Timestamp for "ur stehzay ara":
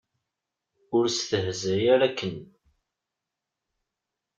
0.97-2.05